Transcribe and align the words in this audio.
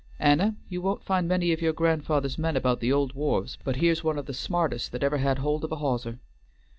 "Anna, 0.17 0.55
you 0.67 0.81
won't 0.81 1.03
find 1.03 1.27
many 1.27 1.51
of 1.53 1.61
your 1.61 1.73
grandfather's 1.73 2.39
men 2.39 2.57
about 2.57 2.79
the 2.79 2.91
old 2.91 3.13
wharves, 3.13 3.59
but 3.63 3.75
here's 3.75 4.03
one 4.03 4.17
of 4.17 4.25
the 4.25 4.33
smartest 4.33 4.91
that 4.93 5.03
ever 5.03 5.19
had 5.19 5.37
hold 5.37 5.63
of 5.63 5.71
a 5.71 5.75
hawser." 5.75 6.17